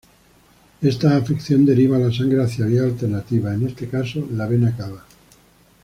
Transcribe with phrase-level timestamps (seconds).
[0.81, 5.05] Esta afección deriva la sangre hacia vías alternativas, en este caso, la vena cava.